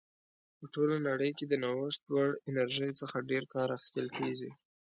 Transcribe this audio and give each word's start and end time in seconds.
په 0.57 0.65
ټوله 0.73 0.95
نړۍ 1.07 1.31
کې 1.37 1.45
د 1.47 1.53
نوښت 1.63 2.01
وړ 2.13 2.29
انرژیو 2.49 2.97
څخه 3.01 3.27
ډېر 3.29 3.43
کار 3.53 3.67
اخیستل 3.77 4.07
کیږي. 4.17 4.51